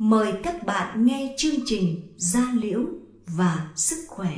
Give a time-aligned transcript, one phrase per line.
[0.00, 2.80] mời các bạn nghe chương trình Gia Liễu
[3.26, 4.36] và Sức Khỏe.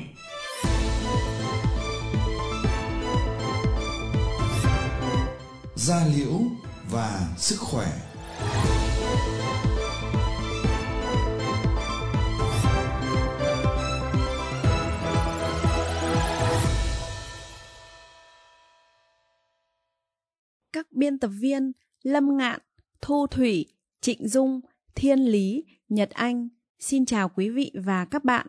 [5.77, 6.41] Gia Liễu
[6.91, 7.87] và Sức Khỏe
[20.73, 21.73] Các biên tập viên
[22.03, 22.61] Lâm Ngạn,
[23.01, 23.67] Thu Thủy,
[24.01, 24.61] Trịnh Dung,
[24.95, 26.49] Thiên Lý, Nhật Anh
[26.79, 28.47] xin chào quý vị và các bạn.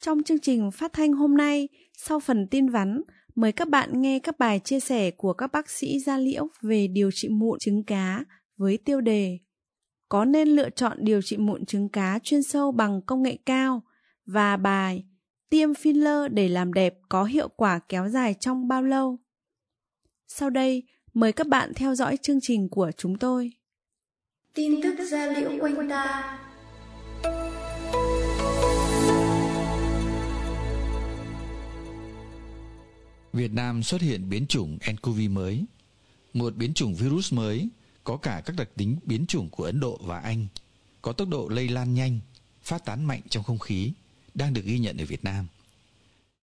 [0.00, 3.02] Trong chương trình phát thanh hôm nay, sau phần tin vắn,
[3.34, 6.86] mời các bạn nghe các bài chia sẻ của các bác sĩ da liễu về
[6.86, 8.24] điều trị mụn trứng cá
[8.56, 9.38] với tiêu đề
[10.08, 13.82] Có nên lựa chọn điều trị mụn trứng cá chuyên sâu bằng công nghệ cao
[14.26, 15.04] và bài
[15.50, 19.18] Tiêm filler để làm đẹp có hiệu quả kéo dài trong bao lâu?
[20.26, 20.82] Sau đây,
[21.14, 23.52] mời các bạn theo dõi chương trình của chúng tôi.
[24.58, 26.38] Tin tức gia liễu quanh ta
[33.32, 35.64] Việt Nam xuất hiện biến chủng nCoV mới,
[36.34, 37.68] một biến chủng virus mới
[38.04, 40.46] có cả các đặc tính biến chủng của Ấn Độ và Anh,
[41.02, 42.20] có tốc độ lây lan nhanh,
[42.62, 43.92] phát tán mạnh trong không khí,
[44.34, 45.46] đang được ghi nhận ở Việt Nam.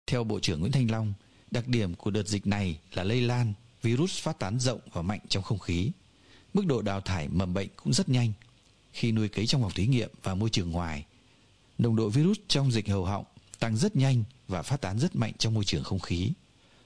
[0.08, 1.14] Theo Bộ trưởng Nguyễn Thanh Long,
[1.52, 5.22] đặc điểm của đợt dịch này là lây lan, virus phát tán rộng và mạnh
[5.30, 5.92] trong không khí.
[6.54, 8.34] Mức độ đào thải mầm bệnh cũng rất nhanh
[8.92, 11.06] khi nuôi cấy trong phòng thí nghiệm và môi trường ngoài.
[11.78, 13.26] Nồng độ virus trong dịch hầu họng
[13.60, 16.32] tăng rất nhanh và phát tán rất mạnh trong môi trường không khí.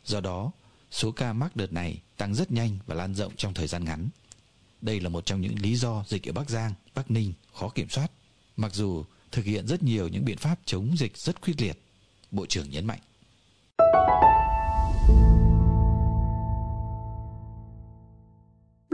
[0.05, 0.51] Do đó,
[0.91, 4.09] số ca mắc đợt này tăng rất nhanh và lan rộng trong thời gian ngắn.
[4.81, 7.89] Đây là một trong những lý do dịch ở Bắc Giang, Bắc Ninh khó kiểm
[7.89, 8.11] soát,
[8.57, 11.79] mặc dù thực hiện rất nhiều những biện pháp chống dịch rất quyết liệt,
[12.31, 12.99] Bộ trưởng nhấn mạnh.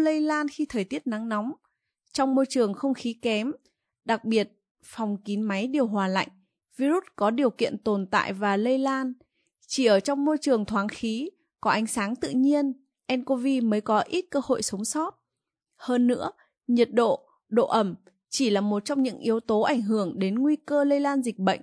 [0.03, 1.51] Lây lan khi thời tiết nắng nóng,
[2.13, 3.51] trong môi trường không khí kém,
[4.05, 4.49] đặc biệt
[4.83, 6.27] phòng kín máy điều hòa lạnh,
[6.77, 9.13] virus có điều kiện tồn tại và lây lan.
[9.67, 11.29] Chỉ ở trong môi trường thoáng khí,
[11.61, 12.73] có ánh sáng tự nhiên,
[13.13, 15.15] nCoV mới có ít cơ hội sống sót.
[15.75, 16.31] Hơn nữa,
[16.67, 17.95] nhiệt độ, độ ẩm
[18.29, 21.39] chỉ là một trong những yếu tố ảnh hưởng đến nguy cơ lây lan dịch
[21.39, 21.61] bệnh.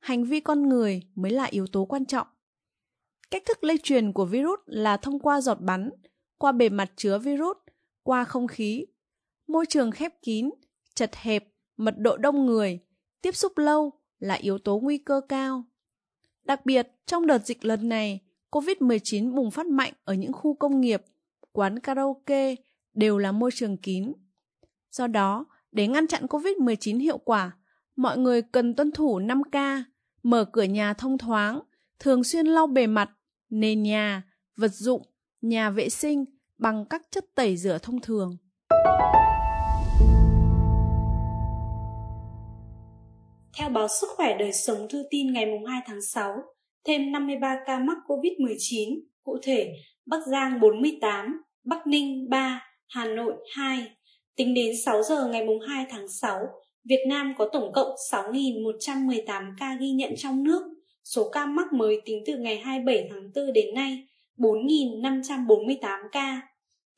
[0.00, 2.26] Hành vi con người mới là yếu tố quan trọng.
[3.30, 5.90] Cách thức lây truyền của virus là thông qua giọt bắn,
[6.38, 7.56] qua bề mặt chứa virus,
[8.08, 8.86] qua không khí.
[9.48, 10.50] Môi trường khép kín,
[10.94, 11.44] chật hẹp,
[11.76, 12.80] mật độ đông người,
[13.22, 15.64] tiếp xúc lâu là yếu tố nguy cơ cao.
[16.44, 18.20] Đặc biệt, trong đợt dịch lần này,
[18.50, 21.02] COVID-19 bùng phát mạnh ở những khu công nghiệp,
[21.52, 22.54] quán karaoke
[22.94, 24.12] đều là môi trường kín.
[24.90, 27.56] Do đó, để ngăn chặn COVID-19 hiệu quả,
[27.96, 29.82] mọi người cần tuân thủ 5K,
[30.22, 31.60] mở cửa nhà thông thoáng,
[31.98, 33.10] thường xuyên lau bề mặt,
[33.50, 34.22] nền nhà,
[34.56, 35.02] vật dụng,
[35.40, 36.24] nhà vệ sinh
[36.58, 38.36] bằng các chất tẩy rửa thông thường.
[43.58, 46.32] Theo báo Sức khỏe đời sống thư tin ngày 2 tháng 6,
[46.86, 49.72] thêm 53 ca mắc COVID-19, cụ thể
[50.06, 53.86] Bắc Giang 48, Bắc Ninh 3, Hà Nội 2.
[54.36, 56.38] Tính đến 6 giờ ngày 2 tháng 6,
[56.84, 60.62] Việt Nam có tổng cộng 6.118 ca ghi nhận trong nước.
[61.04, 64.08] Số ca mắc mới tính từ ngày 27 tháng 4 đến nay
[64.38, 66.40] 4.548 ca.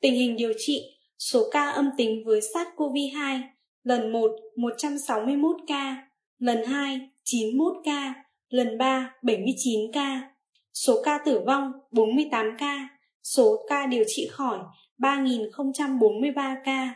[0.01, 0.81] Tình hình điều trị,
[1.19, 3.41] số ca âm tính với SARS-CoV-2
[3.83, 6.07] lần 1 161 ca,
[6.39, 8.13] lần 2 91 ca,
[8.49, 10.31] lần 3 79 ca.
[10.73, 12.87] Số ca tử vong 48 ca,
[13.23, 14.59] số ca điều trị khỏi
[14.99, 16.95] 3.043 ca.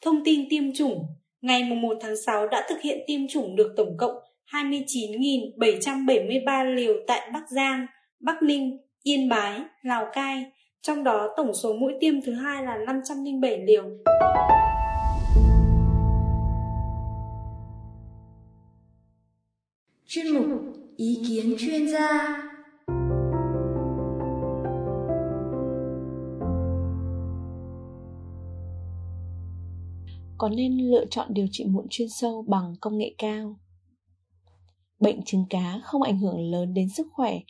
[0.00, 1.06] Thông tin tiêm chủng
[1.42, 4.14] Ngày 1 tháng 6 đã thực hiện tiêm chủng được tổng cộng
[4.52, 7.86] 29.773 liều tại Bắc Giang,
[8.20, 10.44] Bắc Ninh, Yên Bái, Lào Cai,
[10.82, 13.84] trong đó tổng số mũi tiêm thứ hai là 507 liều.
[20.06, 20.44] Chuyên mục
[20.96, 22.42] Ý kiến chuyên gia
[30.38, 33.56] Có nên lựa chọn điều trị mụn chuyên sâu bằng công nghệ cao?
[35.00, 37.40] Bệnh trứng cá không ảnh hưởng lớn đến sức khỏe,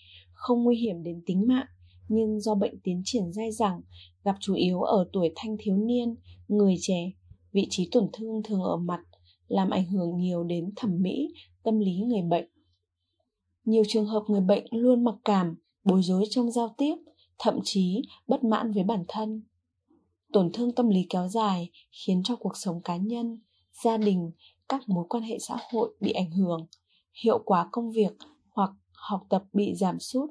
[0.43, 1.67] không nguy hiểm đến tính mạng,
[2.09, 3.81] nhưng do bệnh tiến triển dai dẳng,
[4.25, 6.17] gặp chủ yếu ở tuổi thanh thiếu niên,
[6.49, 7.11] người trẻ,
[7.53, 9.01] vị trí tổn thương thường ở mặt,
[9.49, 12.49] làm ảnh hưởng nhiều đến thẩm mỹ, tâm lý người bệnh.
[13.65, 15.55] Nhiều trường hợp người bệnh luôn mặc cảm,
[15.85, 16.95] bối rối trong giao tiếp,
[17.39, 19.43] thậm chí bất mãn với bản thân.
[20.33, 23.41] Tổn thương tâm lý kéo dài khiến cho cuộc sống cá nhân,
[23.85, 24.31] gia đình,
[24.69, 26.67] các mối quan hệ xã hội bị ảnh hưởng,
[27.25, 28.13] hiệu quả công việc
[28.51, 28.71] hoặc
[29.03, 30.31] học tập bị giảm sút.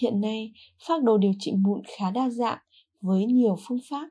[0.00, 0.52] Hiện nay,
[0.86, 2.58] phác đồ điều trị mụn khá đa dạng
[3.00, 4.08] với nhiều phương pháp,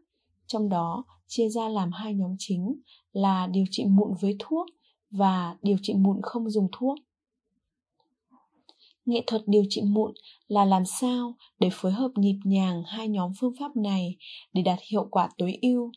[0.47, 2.81] trong đó chia ra làm hai nhóm chính
[3.11, 4.67] là điều trị mụn với thuốc
[5.11, 6.97] và điều trị mụn không dùng thuốc.
[9.05, 10.13] Nghệ thuật điều trị mụn
[10.47, 14.15] là làm sao để phối hợp nhịp nhàng hai nhóm phương pháp này
[14.53, 15.91] để đạt hiệu quả tối ưu.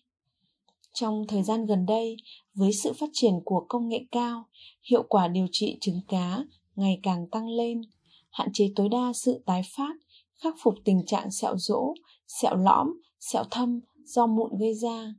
[0.94, 2.16] Trong thời gian gần đây,
[2.54, 4.44] với sự phát triển của công nghệ cao,
[4.90, 6.44] hiệu quả điều trị trứng cá
[6.76, 7.80] ngày càng tăng lên,
[8.30, 9.94] hạn chế tối đa sự tái phát,
[10.34, 11.94] khắc phục tình trạng sẹo rỗ,
[12.26, 12.86] sẹo lõm,
[13.20, 15.14] sẹo thâm do mụn gây ra.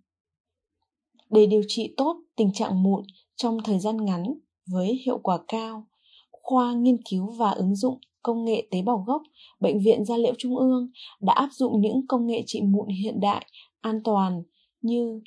[1.30, 3.04] Để điều trị tốt tình trạng mụn
[3.36, 4.24] trong thời gian ngắn
[4.66, 5.88] với hiệu quả cao,
[6.32, 9.22] khoa nghiên cứu và ứng dụng công nghệ tế bào gốc
[9.60, 10.90] Bệnh viện Gia liễu Trung ương
[11.22, 13.46] đã áp dụng những công nghệ trị mụn hiện đại,
[13.82, 14.44] an toàn
[14.82, 15.22] như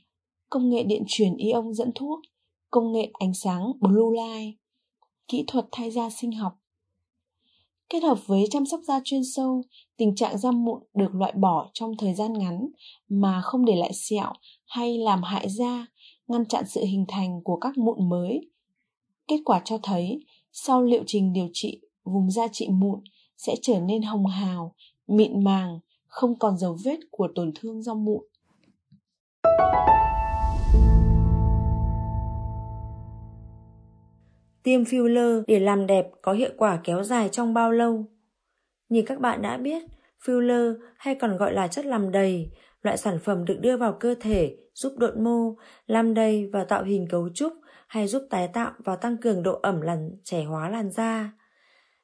[0.51, 2.21] công nghệ điện truyền ion dẫn thuốc,
[2.71, 4.57] công nghệ ánh sáng blue light,
[5.29, 6.53] kỹ thuật thay da sinh học.
[7.91, 9.63] Kết hợp với chăm sóc da chuyên sâu,
[9.97, 12.69] tình trạng da mụn được loại bỏ trong thời gian ngắn
[13.09, 14.33] mà không để lại sẹo
[14.67, 15.87] hay làm hại da,
[16.29, 18.51] ngăn chặn sự hình thành của các mụn mới.
[19.29, 23.01] Kết quả cho thấy, sau liệu trình điều trị, vùng da trị mụn
[23.37, 24.75] sẽ trở nên hồng hào,
[25.07, 28.23] mịn màng, không còn dấu vết của tổn thương do mụn.
[34.67, 38.05] Tiêm filler để làm đẹp có hiệu quả kéo dài trong bao lâu?
[38.89, 39.83] Như các bạn đã biết,
[40.25, 42.51] filler hay còn gọi là chất làm đầy,
[42.83, 46.85] loại sản phẩm được đưa vào cơ thể giúp độn mô, làm đầy và tạo
[46.85, 47.53] hình cấu trúc
[47.89, 51.33] hay giúp tái tạo và tăng cường độ ẩm làn trẻ hóa làn da.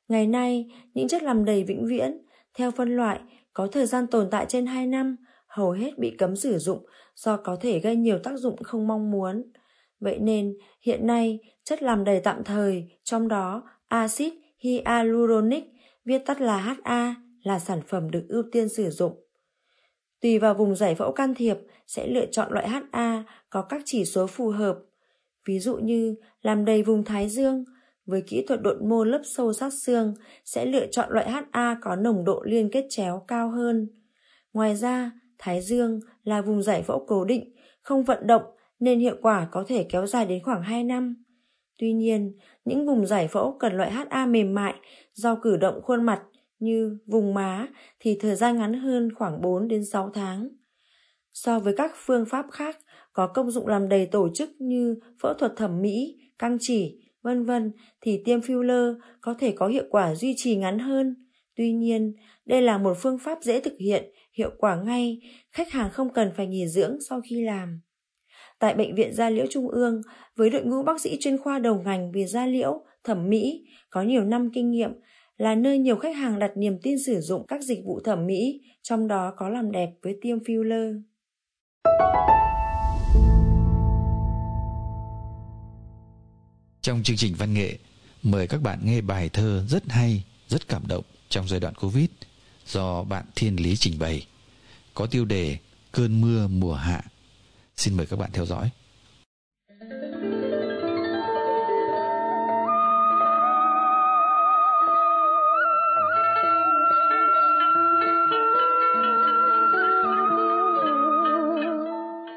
[0.08, 3.20] Ngày nay, những chất làm đầy vĩnh viễn, theo phân loại,
[3.52, 5.16] có thời gian tồn tại trên 2 năm,
[5.46, 9.10] hầu hết bị cấm sử dụng do có thể gây nhiều tác dụng không mong
[9.10, 9.42] muốn.
[10.02, 15.64] Vậy nên, hiện nay, chất làm đầy tạm thời, trong đó axit hyaluronic,
[16.04, 19.12] viết tắt là HA, là sản phẩm được ưu tiên sử dụng.
[20.20, 21.56] Tùy vào vùng giải phẫu can thiệp,
[21.86, 24.78] sẽ lựa chọn loại HA có các chỉ số phù hợp.
[25.46, 27.64] Ví dụ như làm đầy vùng thái dương,
[28.06, 30.14] với kỹ thuật độn mô lớp sâu sát xương
[30.44, 33.88] sẽ lựa chọn loại HA có nồng độ liên kết chéo cao hơn.
[34.52, 38.42] Ngoài ra, thái dương là vùng giải phẫu cố định, không vận động
[38.82, 41.24] nên hiệu quả có thể kéo dài đến khoảng 2 năm.
[41.78, 44.74] Tuy nhiên, những vùng giải phẫu cần loại HA mềm mại
[45.12, 46.22] do cử động khuôn mặt
[46.58, 47.66] như vùng má
[48.00, 50.48] thì thời gian ngắn hơn khoảng 4 đến 6 tháng.
[51.32, 52.78] So với các phương pháp khác
[53.12, 57.44] có công dụng làm đầy tổ chức như phẫu thuật thẩm mỹ, căng chỉ, vân
[57.44, 61.26] vân thì tiêm filler có thể có hiệu quả duy trì ngắn hơn.
[61.56, 62.14] Tuy nhiên,
[62.46, 65.20] đây là một phương pháp dễ thực hiện, hiệu quả ngay,
[65.52, 67.80] khách hàng không cần phải nghỉ dưỡng sau khi làm.
[68.62, 70.02] Tại Bệnh viện Gia Liễu Trung ương,
[70.36, 74.02] với đội ngũ bác sĩ chuyên khoa đầu ngành về da liễu, thẩm mỹ, có
[74.02, 74.90] nhiều năm kinh nghiệm,
[75.36, 78.60] là nơi nhiều khách hàng đặt niềm tin sử dụng các dịch vụ thẩm mỹ,
[78.82, 81.02] trong đó có làm đẹp với tiêm filler.
[86.82, 87.78] Trong chương trình văn nghệ,
[88.22, 92.08] mời các bạn nghe bài thơ rất hay, rất cảm động trong giai đoạn Covid
[92.66, 94.26] do bạn Thiên Lý trình bày.
[94.94, 95.56] Có tiêu đề
[95.92, 97.02] Cơn mưa mùa hạ.
[97.76, 98.70] Xin mời các bạn theo dõi.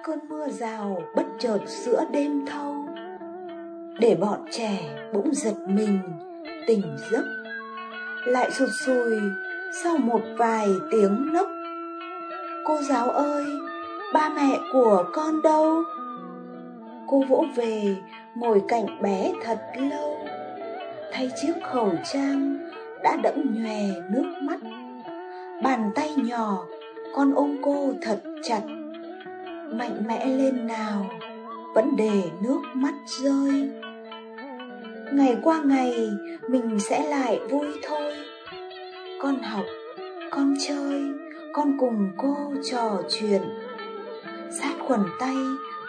[0.03, 2.85] Cơn mưa rào bất chợt giữa đêm thâu,
[3.99, 4.79] để bọn trẻ
[5.13, 5.99] bỗng giật mình,
[6.67, 7.25] tỉnh giấc
[8.25, 9.19] lại sụt sùi
[9.83, 11.47] sau một vài tiếng nấc.
[12.65, 13.45] cô giáo ơi
[14.13, 15.83] ba mẹ của con đâu?
[17.07, 17.95] Cô vỗ về,
[18.35, 20.17] ngồi cạnh bé thật lâu.
[21.11, 22.57] Thay chiếc khẩu trang,
[23.03, 23.81] đã đẫm nhòe
[24.11, 24.59] nước mắt.
[25.63, 26.65] Bàn tay nhỏ,
[27.15, 28.61] con ôm cô thật chặt.
[29.71, 31.09] Mạnh mẽ lên nào,
[31.75, 33.71] vẫn để nước mắt rơi.
[35.11, 36.09] Ngày qua ngày,
[36.47, 38.13] mình sẽ lại vui thôi.
[39.21, 39.65] Con học,
[40.31, 41.01] con chơi,
[41.53, 42.35] con cùng cô
[42.71, 43.41] trò chuyện
[44.51, 45.35] sát khuẩn tay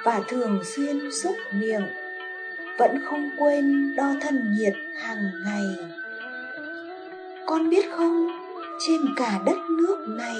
[0.04, 1.86] và thường xuyên xúc miệng.
[2.78, 5.76] Vẫn không quên đo thân nhiệt hàng ngày.
[7.46, 8.26] Con biết không,
[8.86, 10.36] trên cả đất nước này,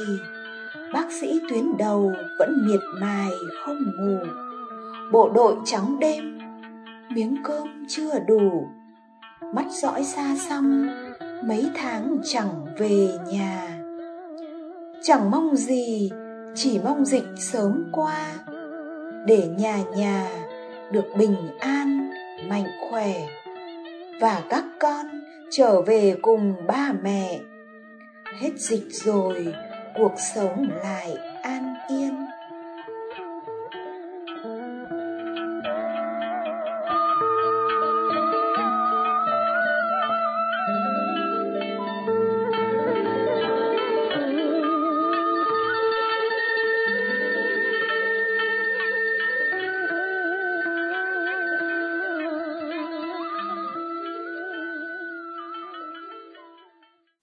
[0.93, 3.31] bác sĩ tuyến đầu vẫn miệt mài
[3.65, 4.19] không ngủ.
[5.13, 6.39] Bộ đội trắng đêm,
[7.11, 8.69] miếng cơm chưa đủ.
[9.55, 10.91] Mắt dõi xa xăm,
[11.45, 13.79] mấy tháng chẳng về nhà.
[15.03, 16.11] Chẳng mong gì
[16.57, 18.35] chỉ mong dịch sớm qua,
[19.27, 20.29] để nhà nhà
[20.93, 22.11] được bình an,
[22.49, 23.27] mạnh khỏe,
[24.21, 25.07] và các con
[25.51, 27.41] trở về cùng ba mẹ.
[28.41, 29.55] Hết dịch rồi,
[29.99, 32.27] cuộc sống lại an yên.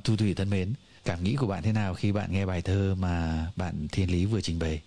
[0.04, 0.74] Thu Thủy thân mến,
[1.06, 4.26] cảm nghĩ của bạn thế nào khi bạn nghe bài thơ mà bạn Thiên Lý
[4.26, 4.82] vừa trình bày?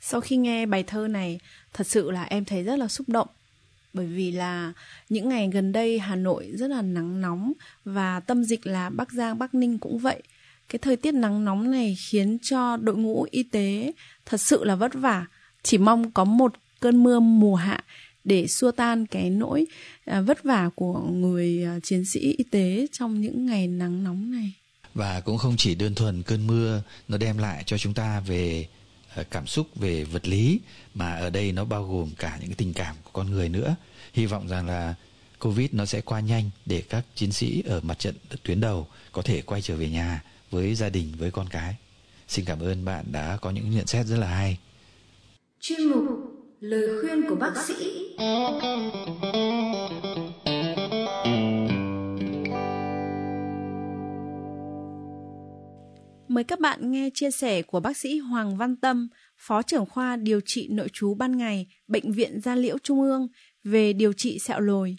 [0.00, 1.40] Sau khi nghe bài thơ này,
[1.72, 3.28] thật sự là em thấy rất là xúc động
[3.92, 4.72] bởi vì là
[5.08, 7.52] những ngày gần đây Hà Nội rất là nắng nóng
[7.84, 10.22] và tâm dịch là Bắc Giang, Bắc Ninh cũng vậy.
[10.68, 13.92] Cái thời tiết nắng nóng này khiến cho đội ngũ y tế
[14.26, 15.26] thật sự là vất vả.
[15.62, 17.84] Chỉ mong có một cơn mưa mùa hạ
[18.24, 19.66] để xua tan cái nỗi
[20.04, 24.30] à, vất vả của người à, chiến sĩ y tế trong những ngày nắng nóng
[24.30, 24.52] này.
[24.94, 28.68] Và cũng không chỉ đơn thuần cơn mưa nó đem lại cho chúng ta về
[29.14, 30.60] à, cảm xúc về vật lý
[30.94, 33.76] mà ở đây nó bao gồm cả những cái tình cảm của con người nữa.
[34.12, 34.94] Hy vọng rằng là
[35.38, 39.22] Covid nó sẽ qua nhanh để các chiến sĩ ở mặt trận tuyến đầu có
[39.22, 41.74] thể quay trở về nhà với gia đình với con cái.
[42.28, 44.58] Xin cảm ơn bạn đã có những nhận xét rất là hay.
[45.60, 46.04] Chuyên mục
[46.60, 47.74] Lời khuyên của bác sĩ
[56.28, 60.16] Mời các bạn nghe chia sẻ của bác sĩ Hoàng Văn Tâm, Phó trưởng khoa
[60.16, 63.28] điều trị nội trú ban ngày, Bệnh viện Gia Liễu Trung ương
[63.64, 64.96] về điều trị sẹo lồi.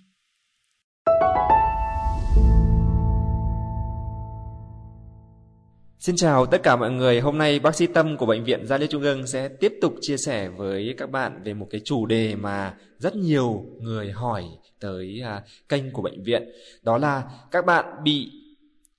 [6.01, 7.19] Xin chào tất cả mọi người.
[7.19, 9.95] Hôm nay bác sĩ Tâm của Bệnh viện Gia Liễu Trung ương sẽ tiếp tục
[10.01, 14.45] chia sẻ với các bạn về một cái chủ đề mà rất nhiều người hỏi
[14.79, 16.51] tới à, kênh của bệnh viện.
[16.81, 18.31] Đó là các bạn bị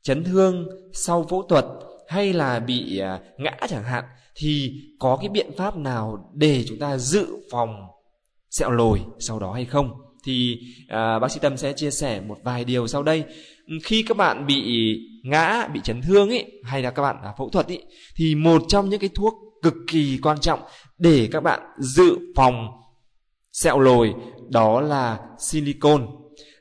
[0.03, 1.65] chấn thương sau phẫu thuật
[2.09, 4.05] hay là bị à, ngã chẳng hạn
[4.35, 7.87] thì có cái biện pháp nào để chúng ta dự phòng
[8.51, 9.91] sẹo lồi sau đó hay không?
[10.25, 13.25] Thì à, bác sĩ Tâm sẽ chia sẻ một vài điều sau đây.
[13.85, 17.49] Khi các bạn bị ngã bị chấn thương ấy hay là các bạn à, phẫu
[17.49, 17.83] thuật ấy
[18.17, 20.61] thì một trong những cái thuốc cực kỳ quan trọng
[20.99, 22.69] để các bạn dự phòng
[23.52, 24.14] sẹo lồi
[24.50, 26.05] đó là silicone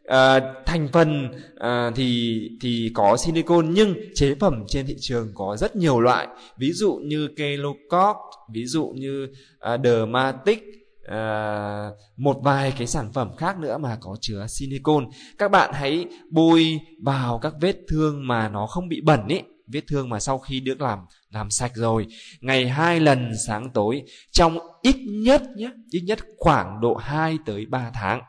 [0.05, 5.57] à, thành phần à, thì thì có silicone nhưng chế phẩm trên thị trường có
[5.59, 6.27] rất nhiều loại
[6.57, 8.17] ví dụ như kelocort
[8.53, 9.27] ví dụ như
[9.59, 15.05] à, Dermatic uh, một vài cái sản phẩm khác nữa mà có chứa silicone.
[15.37, 19.81] Các bạn hãy bôi vào các vết thương mà nó không bị bẩn ấy vết
[19.87, 22.07] thương mà sau khi được làm làm sạch rồi.
[22.41, 27.65] Ngày hai lần sáng tối trong ít nhất nhé ít nhất khoảng độ 2 tới
[27.65, 28.21] 3 tháng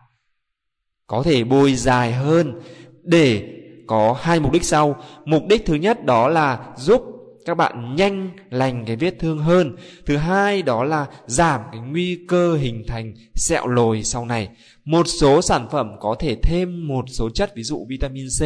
[1.06, 2.60] có thể bôi dài hơn
[3.02, 3.48] để
[3.86, 4.96] có hai mục đích sau.
[5.24, 7.02] Mục đích thứ nhất đó là giúp
[7.44, 9.76] các bạn nhanh lành cái vết thương hơn.
[10.06, 14.49] Thứ hai đó là giảm cái nguy cơ hình thành sẹo lồi sau này.
[14.84, 18.42] Một số sản phẩm có thể thêm một số chất ví dụ vitamin C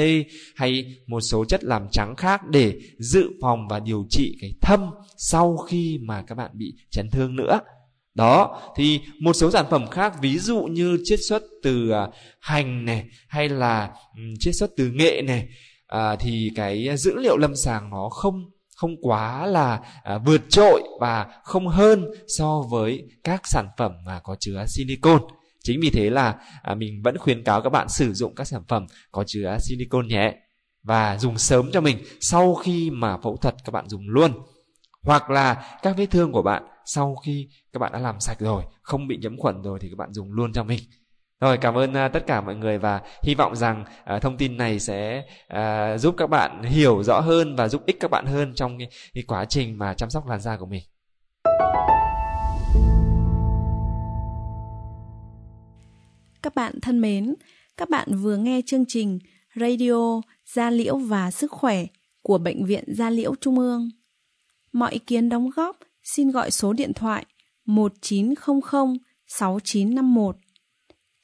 [0.57, 4.91] hay một số chất làm trắng khác để dự phòng và điều trị cái thâm
[5.17, 7.61] sau khi mà các bạn bị chấn thương nữa.
[8.15, 12.09] Đó thì một số sản phẩm khác ví dụ như chiết xuất từ à,
[12.41, 13.91] hành này hay là
[14.41, 15.49] chiết xuất từ nghệ này
[15.87, 18.45] à, thì cái dữ liệu lâm sàng nó không
[18.77, 22.05] không quá là à, vượt trội và không hơn
[22.39, 25.23] so với các sản phẩm mà có chứa silicon
[25.63, 28.63] chính vì thế là à, mình vẫn khuyến cáo các bạn sử dụng các sản
[28.69, 30.35] phẩm có chứa silicon nhé
[30.87, 34.33] và dùng sớm cho mình sau khi mà phẫu thuật các bạn dùng luôn.
[35.03, 38.63] Hoặc là các vết thương của bạn sau khi các bạn đã làm sạch rồi
[38.83, 40.81] không bị nhiễm khuẩn rồi thì các bạn dùng luôn cho mình
[41.41, 43.85] rồi cảm ơn uh, tất cả mọi người và hy vọng rằng
[44.17, 45.25] uh, thông tin này sẽ
[45.55, 48.89] uh, giúp các bạn hiểu rõ hơn và giúp ích các bạn hơn trong cái,
[49.15, 50.83] cái quá trình mà chăm sóc làn da của mình.
[56.43, 57.35] Các bạn thân mến,
[57.77, 59.19] các bạn vừa nghe chương trình
[59.55, 61.85] Radio Da Liễu và Sức Khỏe
[62.23, 63.91] của Bệnh viện Da Liễu Trung ương.
[64.73, 67.25] Mọi ý kiến đóng góp xin gọi số điện thoại
[67.65, 70.37] 1900 6951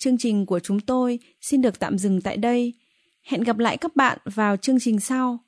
[0.02, 2.74] Chương trình của chúng tôi xin được tạm dừng tại đây.
[3.22, 5.38] Hẹn gặp lại các bạn vào chương trình sau.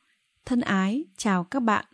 [0.45, 1.85] Thân ái, chào các bạn.